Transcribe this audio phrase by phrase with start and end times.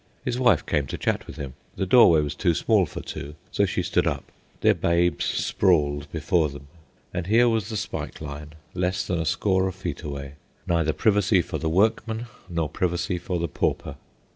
[0.25, 1.53] His wife came to chat with him.
[1.75, 4.23] The doorway was too small for two, so she stood up.
[4.61, 6.65] Their babes sprawled before them.
[7.13, 11.59] And here was the spike line, less than a score of feet away—neither privacy for
[11.59, 13.95] the workman, nor privacy for the pauper.